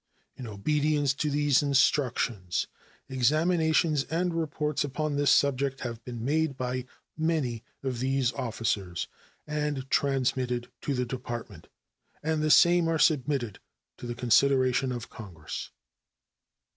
In 0.35 0.47
obedience 0.47 1.13
to 1.13 1.29
these 1.29 1.61
instructions, 1.61 2.65
examinations 3.07 4.03
and 4.05 4.33
reports 4.33 4.83
upon 4.83 5.15
this 5.15 5.29
subject 5.29 5.81
have 5.81 6.03
been 6.03 6.25
made 6.25 6.57
by 6.57 6.85
many 7.15 7.61
of 7.83 7.99
these 7.99 8.33
officers 8.33 9.07
and 9.45 9.87
transmitted 9.91 10.71
to 10.81 10.95
the 10.95 11.05
Department, 11.05 11.67
and 12.23 12.41
the 12.41 12.49
same 12.49 12.87
are 12.87 12.97
submitted 12.97 13.59
to 13.97 14.07
the 14.07 14.15
consideration 14.15 14.91
of 14.91 15.11
Congress. 15.11 15.69